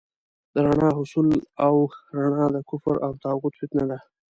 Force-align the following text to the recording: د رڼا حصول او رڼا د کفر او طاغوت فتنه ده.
د 0.53 0.55
رڼا 0.65 0.89
حصول 0.99 1.27
او 1.65 1.75
رڼا 2.19 2.45
د 2.55 2.57
کفر 2.69 2.95
او 3.05 3.11
طاغوت 3.23 3.53
فتنه 3.59 3.85
ده. 3.91 3.97